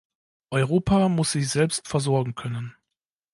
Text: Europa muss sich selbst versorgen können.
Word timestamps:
Europa 0.49 1.07
muss 1.09 1.33
sich 1.33 1.47
selbst 1.47 1.87
versorgen 1.87 2.33
können. 2.33 2.73